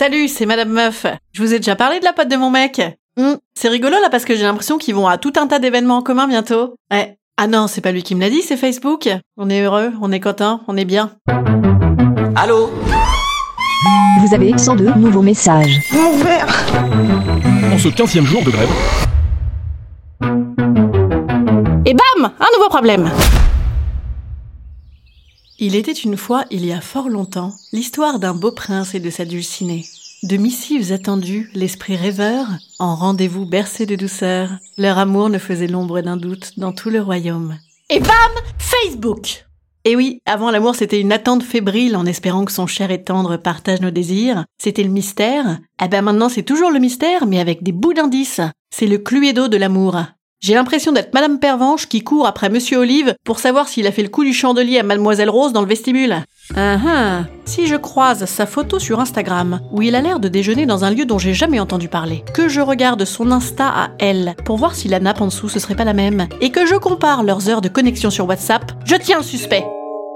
[0.00, 1.04] Salut, c'est Madame Meuf.
[1.32, 2.80] Je vous ai déjà parlé de la pote de mon mec.
[3.18, 5.98] Hmm, c'est rigolo là parce que j'ai l'impression qu'ils vont à tout un tas d'événements
[5.98, 6.74] en commun bientôt.
[6.90, 7.18] Ouais.
[7.36, 9.10] Ah non, c'est pas lui qui me l'a dit, c'est Facebook.
[9.36, 11.10] On est heureux, on est content, on est bien.
[12.34, 12.70] Allô
[14.22, 15.78] Vous avez 102 nouveaux messages.
[17.70, 18.70] En ce 15e jour de grève,
[21.84, 23.10] Et bam Un nouveau problème
[25.62, 29.10] Il était une fois, il y a fort longtemps, l'histoire d'un beau prince et de
[29.10, 29.84] sa dulcinée.
[30.22, 32.46] De missives attendues, l'esprit rêveur,
[32.78, 37.02] en rendez-vous bercé de douceur, leur amour ne faisait l'ombre d'un doute dans tout le
[37.02, 37.58] royaume.
[37.90, 38.10] Et bam
[38.58, 39.44] Facebook
[39.86, 43.38] et oui, avant l'amour c'était une attente fébrile en espérant que son cher et tendre
[43.38, 44.44] partage nos désirs.
[44.58, 45.58] C'était le mystère.
[45.82, 48.42] Eh ben maintenant c'est toujours le mystère, mais avec des bouts d'indices.
[48.68, 49.96] C'est le cluedo de l'amour.
[50.40, 54.02] J'ai l'impression d'être Madame Pervenche qui court après Monsieur Olive pour savoir s'il a fait
[54.02, 56.16] le coup du chandelier à Mademoiselle Rose dans le vestibule.
[56.56, 60.64] Ah ah Si je croise sa photo sur Instagram, où il a l'air de déjeuner
[60.64, 64.34] dans un lieu dont j'ai jamais entendu parler, que je regarde son Insta à elle
[64.46, 66.74] pour voir si la nappe en dessous ce serait pas la même, et que je
[66.76, 69.66] compare leurs heures de connexion sur WhatsApp, je tiens le suspect.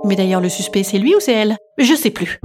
[0.04, 1.58] Mais d'ailleurs le suspect c'est lui ou c'est elle?
[1.76, 2.40] Je sais plus.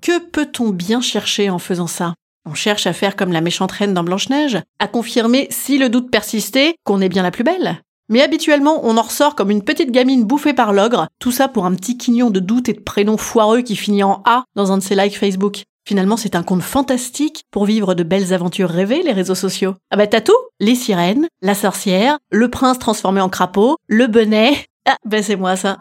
[0.00, 2.14] Que peut-on bien chercher en faisant ça?
[2.44, 6.10] On cherche à faire comme la méchante reine dans Blanche-Neige, à confirmer, si le doute
[6.10, 7.80] persistait, qu'on est bien la plus belle.
[8.10, 11.64] Mais habituellement, on en ressort comme une petite gamine bouffée par l'ogre, tout ça pour
[11.64, 14.78] un petit quignon de doute et de prénom foireux qui finit en A dans un
[14.78, 15.62] de ses likes Facebook.
[15.86, 19.74] Finalement, c'est un conte fantastique pour vivre de belles aventures rêvées, les réseaux sociaux.
[19.90, 24.66] Ah bah t'as tout Les sirènes, la sorcière, le prince transformé en crapaud, le bonnet...
[24.86, 25.78] Ah, ben c'est moi ça.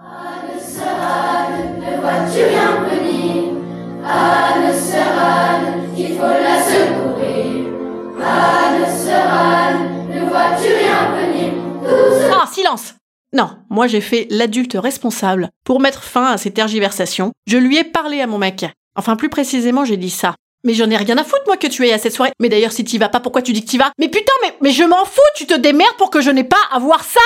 [12.64, 12.96] Silence
[13.34, 15.50] Non, moi j'ai fait l'adulte responsable.
[15.66, 18.66] Pour mettre fin à ces tergiversations, je lui ai parlé à mon mec.
[18.96, 20.36] Enfin, plus précisément, j'ai dit ça.
[20.64, 22.32] Mais j'en ai rien à foutre, moi, que tu aies à cette soirée.
[22.40, 23.92] Mais d'ailleurs, si t'y vas pas, pourquoi tu dis que t'y vas?
[24.00, 26.56] Mais putain, mais, mais je m'en fous, tu te démerdes pour que je n'ai pas
[26.72, 27.20] à voir ça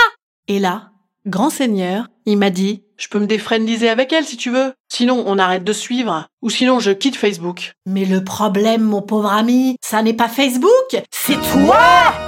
[0.47, 0.89] Et là,
[1.27, 4.73] grand seigneur, il m'a dit, je peux me défriendiser avec elle si tu veux.
[4.91, 6.25] Sinon, on arrête de suivre.
[6.41, 7.73] Ou sinon, je quitte Facebook.
[7.85, 12.26] Mais le problème, mon pauvre ami, ça n'est pas Facebook, c'est toi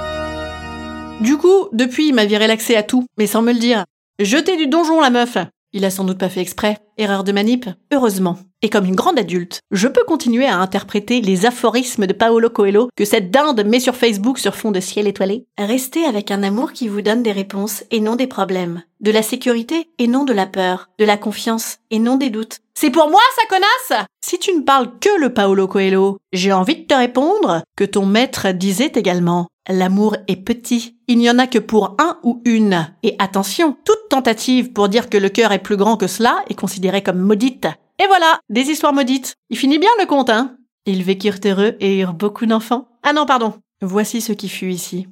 [1.20, 3.84] Du coup, depuis, il m'a viré l'accès à tout, mais sans me le dire.
[4.18, 5.36] Jetez du donjon, la meuf
[5.74, 6.78] Il a sans doute pas fait exprès.
[6.96, 8.38] Erreur de manip Heureusement.
[8.62, 12.88] Et comme une grande adulte, je peux continuer à interpréter les aphorismes de Paolo Coelho
[12.96, 15.44] que cette dinde met sur Facebook sur fond de ciel étoilé.
[15.58, 18.82] Restez avec un amour qui vous donne des réponses et non des problèmes.
[19.00, 20.88] De la sécurité et non de la peur.
[20.98, 22.60] De la confiance et non des doutes.
[22.74, 26.76] C'est pour moi, ça connasse Si tu ne parles que le Paolo Coelho, j'ai envie
[26.76, 30.94] de te répondre que ton maître disait également L'amour est petit.
[31.08, 32.94] Il n'y en a que pour un ou une.
[33.02, 36.54] Et attention, toute tentative pour dire que le cœur est plus grand que cela est
[36.54, 37.66] considérée comme maudite.
[38.00, 39.34] Et voilà, des histoires maudites.
[39.48, 42.86] Il finit bien le conte, hein Ils vécurent heureux et eurent beaucoup d'enfants.
[43.02, 43.54] Ah non, pardon.
[43.82, 45.08] Voici ce qui fut ici.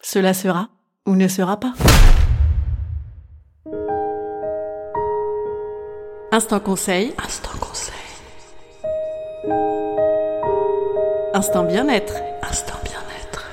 [0.00, 0.68] Cela sera
[1.06, 1.72] ou ne sera pas.
[6.30, 7.12] Instant conseil.
[7.18, 7.89] Instant conseil.
[11.40, 12.16] Instant bien-être.
[12.42, 13.48] Instant bien-être.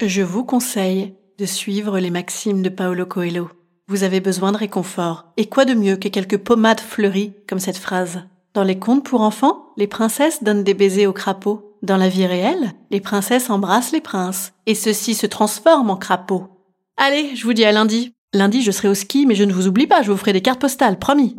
[0.00, 3.48] Je vous conseille de suivre les maximes de Paolo Coelho.
[3.88, 5.32] Vous avez besoin de réconfort.
[5.36, 8.20] Et quoi de mieux que quelques pommades fleuries, comme cette phrase?
[8.54, 11.74] Dans les contes pour enfants, les princesses donnent des baisers aux crapauds.
[11.82, 14.52] Dans la vie réelle, les princesses embrassent les princes.
[14.66, 16.46] Et ceux-ci se transforment en crapauds.
[16.96, 18.14] Allez, je vous dis à lundi.
[18.32, 20.40] Lundi, je serai au ski, mais je ne vous oublie pas, je vous ferai des
[20.40, 21.34] cartes postales, promis.